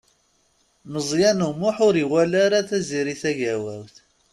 Meẓyan 0.91 1.45
U 1.47 1.51
Muḥ 1.59 1.77
ur 1.87 1.95
iwala 2.03 2.37
ara 2.45 2.67
Tiziri 2.69 3.15
Tagawawt. 3.21 3.95